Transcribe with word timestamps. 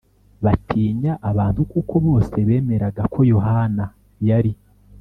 batinya 0.45 1.13
abantu 1.29 1.61
kuko 1.71 1.93
bose 2.05 2.37
bemeraga 2.47 3.03
ko 3.13 3.19
Yohana 3.33 3.83
yari 4.29 4.51